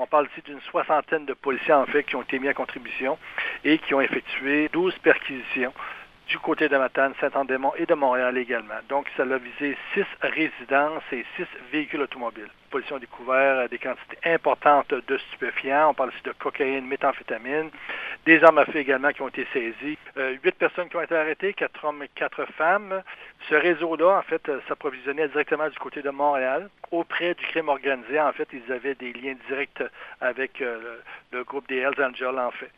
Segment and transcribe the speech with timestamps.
[0.00, 3.18] On parle ici d'une soixantaine de policiers, en fait, qui ont été mis à contribution
[3.64, 5.72] et qui ont effectué 12 perquisitions
[6.28, 8.78] du côté de Matane, Saint-Andémont et de Montréal également.
[8.88, 12.44] Donc, ça a visé six résidences et six véhicules automobiles.
[12.44, 15.90] Les policiers ont découvert des quantités importantes de stupéfiants.
[15.90, 17.70] On parle ici de cocaïne, méthamphétamine,
[18.26, 19.96] des armes à feu également qui ont été saisies.
[20.18, 23.02] Euh, huit personnes qui ont été arrêtées, quatre hommes et quatre femmes.
[23.48, 26.68] Ce réseau-là, en fait, s'approvisionnait directement du côté de Montréal.
[26.90, 29.82] Auprès du crime organisé, en fait, ils avaient des liens directs
[30.20, 30.98] avec euh,
[31.32, 32.70] le, groupe des Hells Angels, en fait.